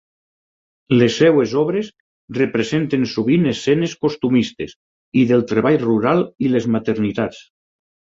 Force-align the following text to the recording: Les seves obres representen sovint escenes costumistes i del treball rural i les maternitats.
Les 0.99 1.15
seves 1.23 1.51
obres 1.63 1.89
representen 2.37 3.05
sovint 3.11 3.45
escenes 3.51 3.93
costumistes 4.05 4.73
i 5.21 5.27
del 5.33 5.45
treball 5.53 5.77
rural 5.85 6.25
i 6.47 6.51
les 6.55 6.67
maternitats. 6.77 7.43